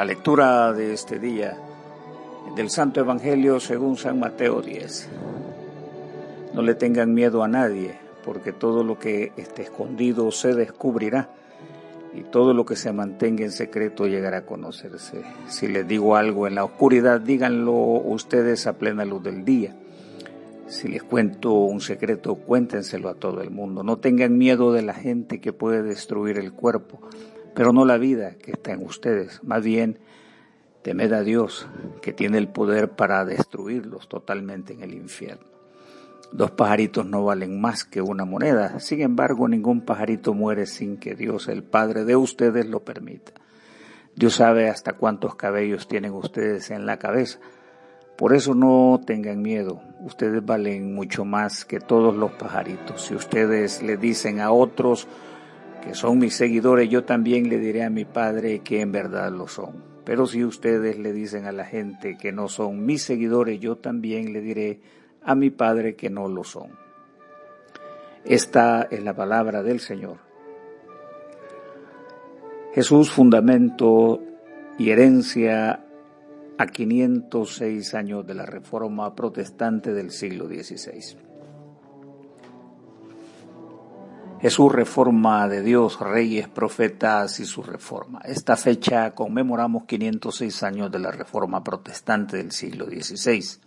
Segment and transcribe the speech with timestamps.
[0.00, 1.58] La lectura de este día
[2.56, 5.10] del Santo Evangelio según San Mateo 10.
[6.54, 11.28] No le tengan miedo a nadie, porque todo lo que esté escondido se descubrirá
[12.14, 15.22] y todo lo que se mantenga en secreto llegará a conocerse.
[15.48, 19.76] Si les digo algo en la oscuridad, díganlo ustedes a plena luz del día.
[20.66, 23.82] Si les cuento un secreto, cuéntenselo a todo el mundo.
[23.82, 27.02] No tengan miedo de la gente que puede destruir el cuerpo
[27.54, 29.42] pero no la vida que está en ustedes.
[29.42, 29.98] Más bien,
[30.82, 31.66] temed a Dios,
[32.02, 35.46] que tiene el poder para destruirlos totalmente en el infierno.
[36.32, 38.78] Dos pajaritos no valen más que una moneda.
[38.78, 43.32] Sin embargo, ningún pajarito muere sin que Dios, el Padre de ustedes, lo permita.
[44.14, 47.40] Dios sabe hasta cuántos cabellos tienen ustedes en la cabeza.
[48.16, 49.80] Por eso no tengan miedo.
[50.00, 53.06] Ustedes valen mucho más que todos los pajaritos.
[53.06, 55.08] Si ustedes le dicen a otros,
[55.82, 59.48] que son mis seguidores, yo también le diré a mi Padre que en verdad lo
[59.48, 59.82] son.
[60.04, 64.32] Pero si ustedes le dicen a la gente que no son mis seguidores, yo también
[64.32, 64.80] le diré
[65.22, 66.70] a mi Padre que no lo son.
[68.24, 70.18] Esta es la palabra del Señor.
[72.74, 74.20] Jesús, fundamento
[74.78, 75.84] y herencia
[76.58, 81.29] a 506 años de la Reforma Protestante del siglo XVI.
[84.42, 88.20] Es su reforma de Dios, reyes, profetas y su reforma.
[88.24, 93.60] Esta fecha conmemoramos 506 años de la reforma protestante del siglo XVI.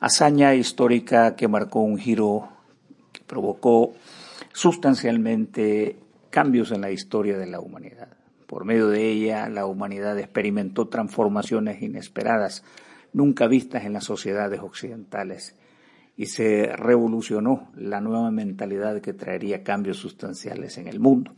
[0.00, 2.48] Hazaña histórica que marcó un giro
[3.12, 3.92] que provocó
[4.54, 5.98] sustancialmente
[6.30, 8.08] cambios en la historia de la humanidad.
[8.46, 12.64] Por medio de ella, la humanidad experimentó transformaciones inesperadas,
[13.12, 15.54] nunca vistas en las sociedades occidentales
[16.20, 21.32] y se revolucionó la nueva mentalidad que traería cambios sustanciales en el mundo.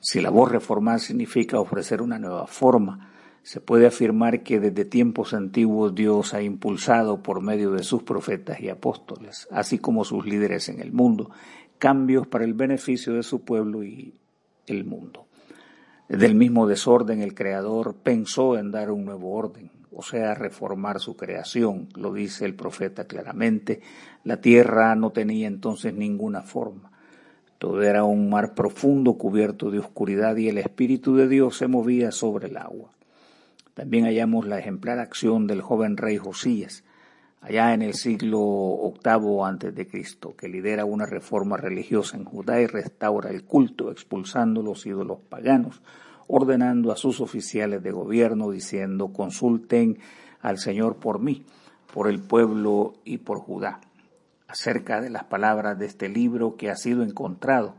[0.00, 3.10] Si la voz reformar significa ofrecer una nueva forma,
[3.42, 8.60] se puede afirmar que desde tiempos antiguos Dios ha impulsado por medio de sus profetas
[8.60, 11.30] y apóstoles, así como sus líderes en el mundo,
[11.78, 14.12] cambios para el beneficio de su pueblo y
[14.66, 15.26] el mundo.
[16.06, 21.16] Del mismo desorden el Creador pensó en dar un nuevo orden, o sea, reformar su
[21.16, 21.88] creación.
[21.96, 23.80] Lo dice el profeta claramente.
[24.24, 26.90] La tierra no tenía entonces ninguna forma.
[27.58, 32.10] Todo era un mar profundo cubierto de oscuridad y el Espíritu de Dios se movía
[32.10, 32.90] sobre el agua.
[33.74, 36.84] También hallamos la ejemplar acción del joven rey Josías,
[37.40, 42.60] allá en el siglo VIII antes de Cristo, que lidera una reforma religiosa en Judá
[42.60, 45.82] y restaura el culto, expulsando los ídolos paganos,
[46.30, 49.98] ordenando a sus oficiales de gobierno diciendo consulten
[50.40, 51.44] al Señor por mí,
[51.92, 53.80] por el pueblo y por Judá.
[54.46, 57.74] Acerca de las palabras de este libro que ha sido encontrado,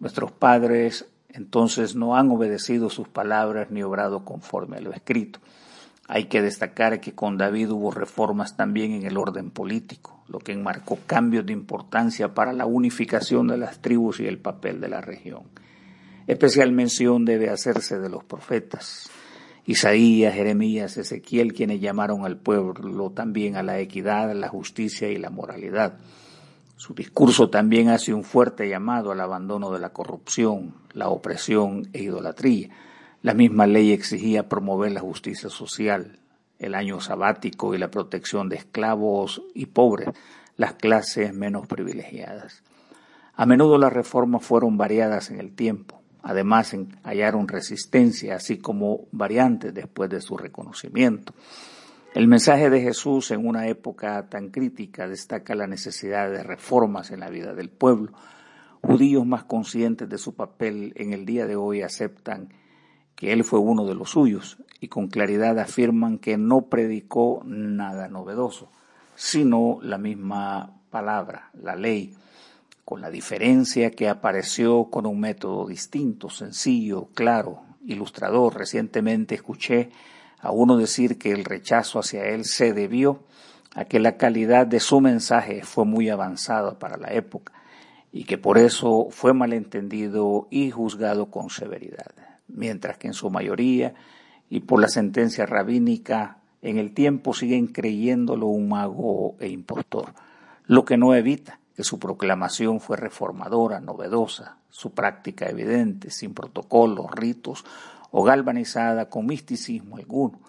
[0.00, 5.40] nuestros padres entonces no han obedecido sus palabras ni obrado conforme a lo escrito.
[6.06, 10.52] Hay que destacar que con David hubo reformas también en el orden político, lo que
[10.52, 15.02] enmarcó cambios de importancia para la unificación de las tribus y el papel de la
[15.02, 15.42] región.
[16.28, 19.08] Especial mención debe hacerse de los profetas.
[19.64, 25.30] Isaías, Jeremías, Ezequiel, quienes llamaron al pueblo también a la equidad, la justicia y la
[25.30, 25.94] moralidad.
[26.76, 32.02] Su discurso también hace un fuerte llamado al abandono de la corrupción, la opresión e
[32.02, 32.68] idolatría.
[33.22, 36.18] La misma ley exigía promover la justicia social,
[36.58, 40.10] el año sabático y la protección de esclavos y pobres,
[40.58, 42.62] las clases menos privilegiadas.
[43.34, 45.98] A menudo las reformas fueron variadas en el tiempo.
[46.28, 51.32] Además, hallaron resistencia, así como variantes después de su reconocimiento.
[52.14, 57.20] El mensaje de Jesús en una época tan crítica destaca la necesidad de reformas en
[57.20, 58.12] la vida del pueblo.
[58.82, 62.50] Judíos más conscientes de su papel en el día de hoy aceptan
[63.16, 68.08] que Él fue uno de los suyos y con claridad afirman que no predicó nada
[68.08, 68.70] novedoso,
[69.14, 72.14] sino la misma palabra, la ley,
[72.88, 78.56] con la diferencia que apareció con un método distinto, sencillo, claro, ilustrador.
[78.56, 79.90] Recientemente escuché
[80.40, 83.24] a uno decir que el rechazo hacia él se debió
[83.74, 87.52] a que la calidad de su mensaje fue muy avanzada para la época
[88.10, 92.14] y que por eso fue malentendido y juzgado con severidad,
[92.46, 93.92] mientras que en su mayoría
[94.48, 100.14] y por la sentencia rabínica en el tiempo siguen creyéndolo un mago e impostor,
[100.64, 107.08] lo que no evita que su proclamación fue reformadora, novedosa, su práctica evidente, sin protocolos,
[107.12, 107.64] ritos
[108.10, 110.40] o galvanizada con misticismo alguno.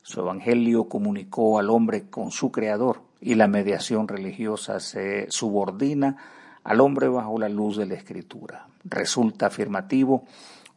[0.00, 6.16] Su evangelio comunicó al hombre con su creador y la mediación religiosa se subordina
[6.64, 8.68] al hombre bajo la luz de la escritura.
[8.82, 10.24] Resulta afirmativo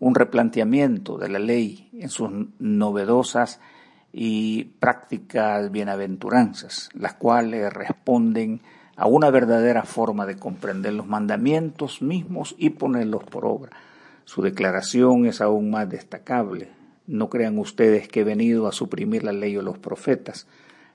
[0.01, 2.29] un replanteamiento de la ley en sus
[2.59, 3.61] novedosas
[4.11, 8.61] y prácticas bienaventuranzas, las cuales responden
[8.95, 13.71] a una verdadera forma de comprender los mandamientos mismos y ponerlos por obra.
[14.25, 16.69] Su declaración es aún más destacable.
[17.07, 20.47] No crean ustedes que he venido a suprimir la ley o los profetas.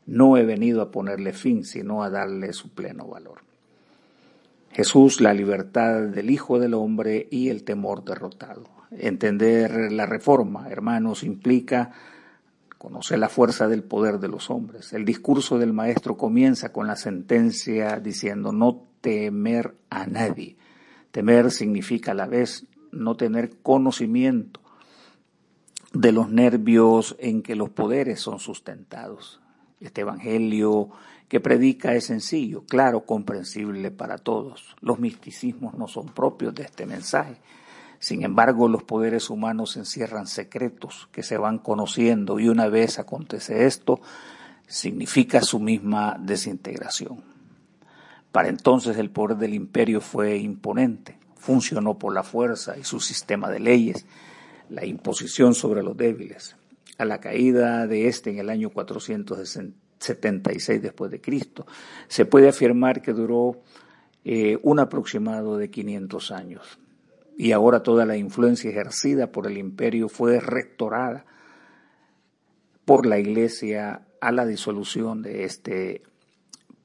[0.06, 3.40] No he venido a ponerle fin, sino a darle su pleno valor.
[4.70, 8.64] Jesús, la libertad del Hijo del Hombre y el temor derrotado.
[8.90, 11.92] Entender la reforma, hermanos, implica
[12.78, 14.92] conocer la fuerza del poder de los hombres.
[14.92, 20.56] El discurso del maestro comienza con la sentencia diciendo no temer a nadie.
[21.10, 24.60] Temer significa a la vez no tener conocimiento
[25.92, 29.40] de los nervios en que los poderes son sustentados.
[29.80, 30.90] Este Evangelio
[31.28, 34.76] que predica es sencillo, claro, comprensible para todos.
[34.80, 37.36] Los misticismos no son propios de este mensaje.
[38.06, 43.66] Sin embargo, los poderes humanos encierran secretos que se van conociendo y una vez acontece
[43.66, 44.00] esto,
[44.68, 47.24] significa su misma desintegración.
[48.30, 53.50] Para entonces el poder del imperio fue imponente, funcionó por la fuerza y su sistema
[53.50, 54.06] de leyes,
[54.70, 56.54] la imposición sobre los débiles.
[56.98, 61.66] A la caída de este en el año 476 después de Cristo,
[62.06, 63.62] se puede afirmar que duró
[64.24, 66.78] eh, un aproximado de 500 años
[67.36, 71.26] y ahora toda la influencia ejercida por el imperio fue rectorada
[72.84, 76.02] por la Iglesia a la disolución de este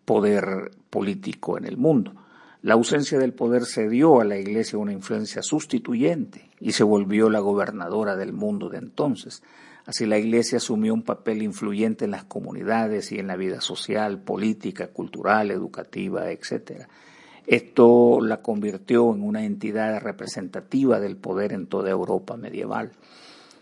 [0.03, 2.13] poder político en el mundo.
[2.61, 7.39] La ausencia del poder cedió a la Iglesia una influencia sustituyente y se volvió la
[7.39, 9.41] gobernadora del mundo de entonces.
[9.85, 14.21] Así la Iglesia asumió un papel influyente en las comunidades y en la vida social,
[14.21, 16.87] política, cultural, educativa, etc.
[17.47, 22.91] Esto la convirtió en una entidad representativa del poder en toda Europa medieval.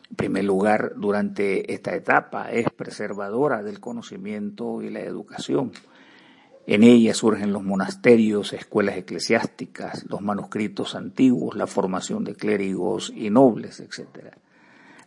[0.10, 5.72] En primer lugar, durante esta etapa es preservadora del conocimiento y la educación.
[6.68, 13.30] En ella surgen los monasterios, escuelas eclesiásticas, los manuscritos antiguos, la formación de clérigos y
[13.30, 14.36] nobles, etc.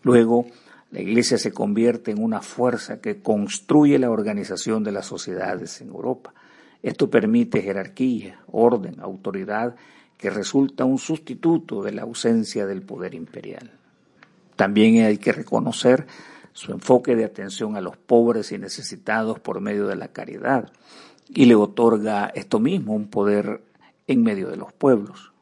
[0.03, 0.47] Luego,
[0.91, 5.89] la Iglesia se convierte en una fuerza que construye la organización de las sociedades en
[5.89, 6.35] Europa.
[6.82, 9.76] Esto permite jerarquía, orden, autoridad,
[10.19, 13.73] que resulta un sustituto de la ausencia del poder imperial.
[14.56, 16.06] También hay que reconocer
[16.52, 20.70] su enfoque de atención a los pobres y necesitados por medio de la caridad
[21.29, 23.62] y le otorga esto mismo un poder
[24.06, 25.32] en medio de los pueblos.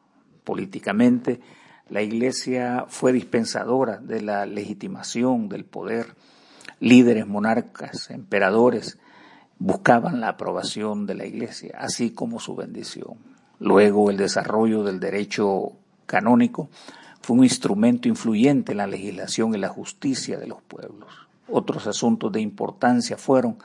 [0.43, 1.41] Políticamente,
[1.89, 6.15] la Iglesia fue dispensadora de la legitimación del poder.
[6.79, 8.97] Líderes, monarcas, emperadores
[9.61, 13.13] buscaban la aprobación de la Iglesia, así como su bendición.
[13.59, 15.73] Luego el desarrollo del derecho
[16.07, 16.71] canónico
[17.21, 21.09] fue un instrumento influyente en la legislación y la justicia de los pueblos.
[21.47, 23.59] Otros asuntos de importancia fueron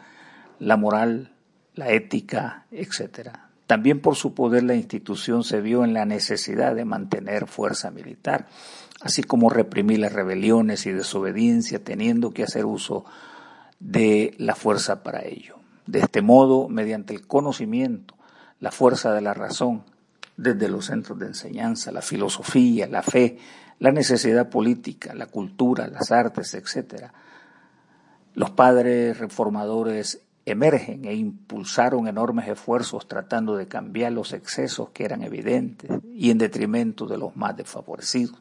[0.59, 1.33] la moral,
[1.75, 3.31] la ética, etc.
[3.67, 8.49] También por su poder la institución se vio en la necesidad de mantener fuerza militar,
[9.01, 13.07] así como reprimir las rebeliones y desobediencia, teniendo que hacer uso
[13.81, 15.57] de la fuerza para ello.
[15.87, 18.15] De este modo, mediante el conocimiento,
[18.61, 19.85] la fuerza de la razón,
[20.37, 23.39] desde los centros de enseñanza, la filosofía, la fe,
[23.79, 27.11] la necesidad política, la cultura, las artes, etc.
[28.35, 35.23] Los padres reformadores emergen e impulsaron enormes esfuerzos tratando de cambiar los excesos que eran
[35.23, 38.39] evidentes y en detrimento de los más desfavorecidos.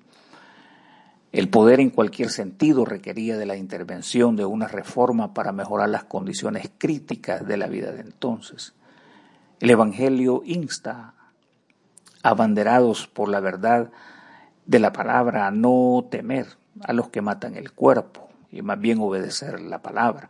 [1.35, 6.05] El poder en cualquier sentido requería de la intervención de una reforma para mejorar las
[6.05, 8.73] condiciones críticas de la vida de entonces.
[9.59, 11.13] El Evangelio insta,
[12.23, 13.91] abanderados por la verdad
[14.65, 16.47] de la palabra, a no temer
[16.81, 20.29] a los que matan el cuerpo y más bien obedecer la palabra.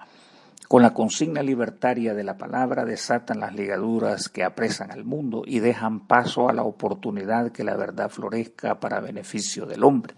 [0.67, 5.59] Con la consigna libertaria de la palabra desatan las ligaduras que apresan al mundo y
[5.59, 10.15] dejan paso a la oportunidad que la verdad florezca para beneficio del hombre.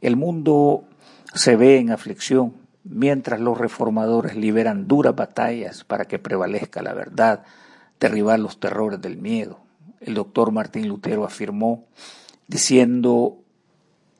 [0.00, 0.84] El mundo
[1.34, 2.54] se ve en aflicción
[2.84, 7.44] mientras los reformadores liberan duras batallas para que prevalezca la verdad,
[7.98, 9.60] derribar los terrores del miedo.
[10.00, 11.84] El doctor Martín Lutero afirmó
[12.46, 13.38] diciendo,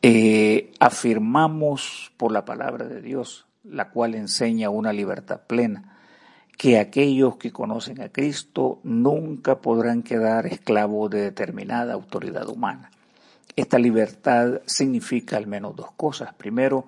[0.02, 5.96] eh, afirmamos por la palabra de Dios, la cual enseña una libertad plena,
[6.58, 12.90] que aquellos que conocen a Cristo nunca podrán quedar esclavos de determinada autoridad humana.
[13.56, 16.34] Esta libertad significa al menos dos cosas.
[16.34, 16.86] Primero,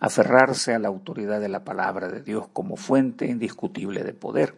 [0.00, 4.54] aferrarse a la autoridad de la palabra de Dios como fuente indiscutible de poder.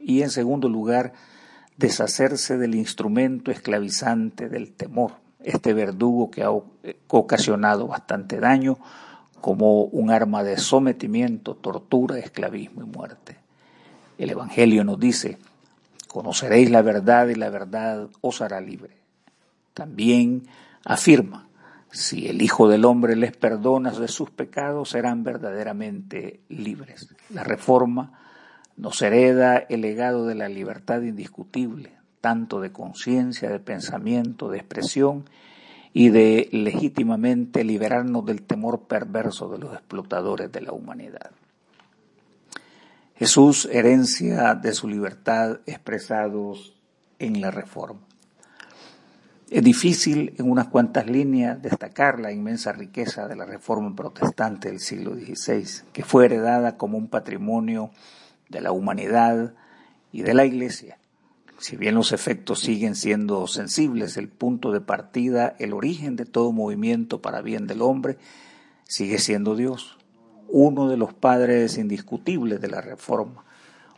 [0.00, 1.12] Y en segundo lugar,
[1.76, 5.12] deshacerse del instrumento esclavizante del temor,
[5.42, 8.78] este verdugo que ha ocasionado bastante daño
[9.40, 13.36] como un arma de sometimiento, tortura, esclavismo y muerte.
[14.18, 15.38] El Evangelio nos dice,
[16.08, 18.96] conoceréis la verdad y la verdad os hará libre.
[19.74, 20.48] También
[20.84, 21.48] afirma,
[21.90, 27.14] si el Hijo del Hombre les perdona de sus pecados, serán verdaderamente libres.
[27.30, 28.12] La reforma
[28.76, 35.24] nos hereda el legado de la libertad indiscutible, tanto de conciencia, de pensamiento, de expresión
[35.92, 41.30] y de legítimamente liberarnos del temor perverso de los explotadores de la humanidad.
[43.16, 46.78] Jesús, herencia de su libertad expresados
[47.18, 48.07] en la reforma.
[49.50, 54.78] Es difícil en unas cuantas líneas destacar la inmensa riqueza de la reforma protestante del
[54.78, 57.90] siglo XVI, que fue heredada como un patrimonio
[58.50, 59.54] de la humanidad
[60.12, 60.98] y de la Iglesia.
[61.58, 66.52] Si bien los efectos siguen siendo sensibles, el punto de partida, el origen de todo
[66.52, 68.18] movimiento para bien del hombre,
[68.84, 69.96] sigue siendo Dios,
[70.48, 73.46] uno de los padres indiscutibles de la reforma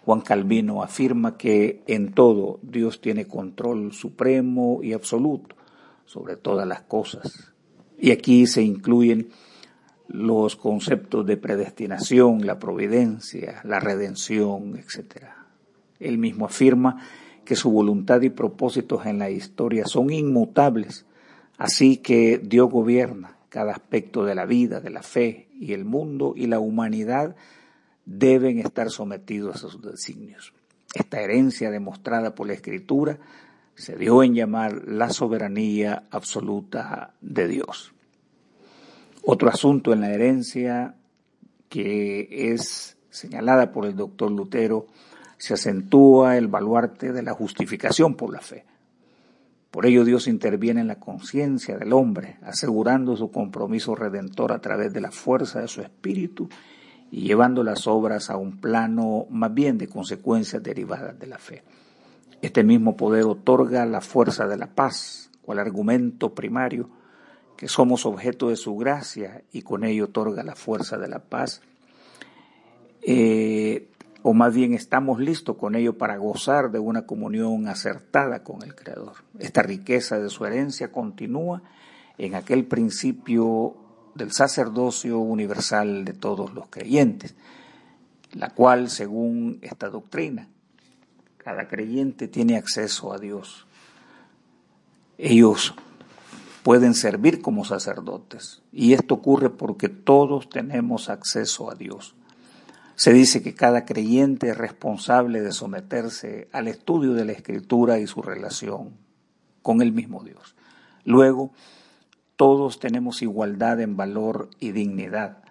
[0.05, 5.57] Juan Calvino afirma que en todo Dios tiene control supremo y absoluto
[6.07, 7.53] sobre todas las cosas.
[7.99, 9.29] Y aquí se incluyen
[10.09, 15.27] los conceptos de predestinación, la providencia, la redención, etc.
[16.01, 17.05] Él mismo afirma
[17.45, 21.07] que su voluntad y propósitos en la historia son inmutables,
[21.59, 26.35] así que Dios gobierna cada aspecto de la vida, de la fe y el mundo
[26.37, 27.37] y la humanidad
[28.11, 30.53] deben estar sometidos a sus designios.
[30.95, 33.19] Esta herencia demostrada por la Escritura
[33.77, 37.93] se dio en llamar la soberanía absoluta de Dios.
[39.23, 40.97] Otro asunto en la herencia
[41.69, 44.87] que es señalada por el doctor Lutero,
[45.37, 48.65] se acentúa el baluarte de la justificación por la fe.
[49.71, 54.93] Por ello Dios interviene en la conciencia del hombre, asegurando su compromiso redentor a través
[54.93, 56.49] de la fuerza de su espíritu
[57.11, 61.63] y llevando las obras a un plano más bien de consecuencias derivadas de la fe.
[62.43, 66.89] Este mismo poder otorga la fuerza de la paz, cual argumento primario,
[67.57, 71.61] que somos objeto de su gracia y con ello otorga la fuerza de la paz.
[73.03, 73.89] Eh,
[74.23, 78.75] o más bien estamos listos con ello para gozar de una comunión acertada con el
[78.75, 79.17] Creador.
[79.39, 81.63] Esta riqueza de su herencia continúa
[82.19, 83.77] en aquel principio
[84.15, 87.35] del sacerdocio universal de todos los creyentes,
[88.33, 90.49] la cual, según esta doctrina,
[91.39, 93.67] cada creyente tiene acceso a Dios.
[95.19, 95.75] Ellos
[96.63, 102.15] pueden servir como sacerdotes y esto ocurre porque todos tenemos acceso a Dios.
[102.97, 108.07] Se dice que cada creyente es responsable de someterse al estudio de la Escritura y
[108.07, 108.91] su relación
[109.63, 110.55] con el mismo Dios.
[111.05, 111.53] Luego,
[112.41, 115.43] todos tenemos igualdad en valor y dignidad,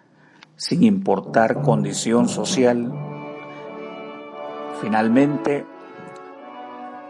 [0.56, 2.92] sin importar condición social.
[4.80, 5.64] Finalmente,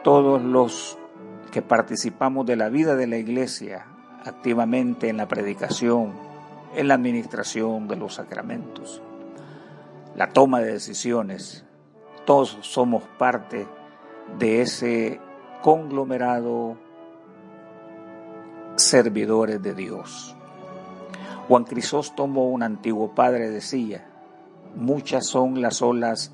[0.04, 0.98] todos los
[1.50, 3.86] que participamos de la vida de la Iglesia
[4.22, 6.12] activamente en la predicación,
[6.76, 9.00] en la administración de los sacramentos,
[10.14, 11.64] la toma de decisiones,
[12.26, 13.66] todos somos parte
[14.38, 15.22] de ese
[15.62, 16.76] conglomerado
[18.90, 20.36] servidores de Dios.
[21.46, 24.06] Juan Crisóstomo, un antiguo padre, decía,
[24.74, 26.32] muchas son las olas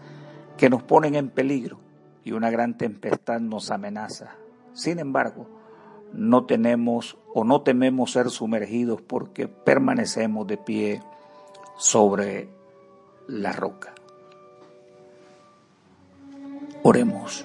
[0.57, 1.79] que nos ponen en peligro
[2.25, 4.37] y una gran tempestad nos amenaza.
[4.73, 5.47] Sin embargo,
[6.13, 11.03] no tenemos o no tememos ser sumergidos porque permanecemos de pie
[11.77, 12.49] sobre
[13.27, 13.95] la roca.
[16.83, 17.45] Oremos.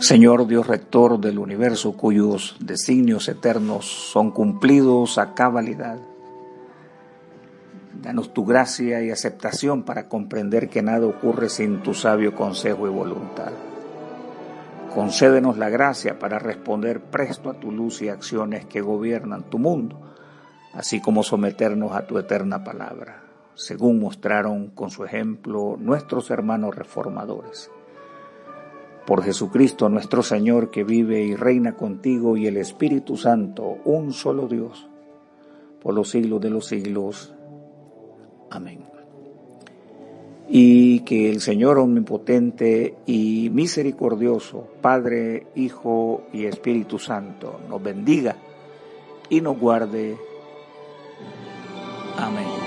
[0.00, 5.98] Señor Dios rector del universo cuyos designios eternos son cumplidos a cabalidad.
[8.00, 12.90] Danos tu gracia y aceptación para comprender que nada ocurre sin tu sabio consejo y
[12.90, 13.52] voluntad.
[14.94, 20.00] Concédenos la gracia para responder presto a tu luz y acciones que gobiernan tu mundo,
[20.72, 23.22] así como someternos a tu eterna palabra,
[23.54, 27.70] según mostraron con su ejemplo nuestros hermanos reformadores
[29.06, 34.46] por Jesucristo nuestro Señor, que vive y reina contigo y el Espíritu Santo, un solo
[34.46, 34.88] Dios,
[35.82, 37.34] por los siglos de los siglos.
[38.50, 38.84] Amén.
[40.48, 48.36] Y que el Señor omnipotente y misericordioso, Padre, Hijo y Espíritu Santo, nos bendiga
[49.28, 50.16] y nos guarde.
[52.16, 52.59] Amén.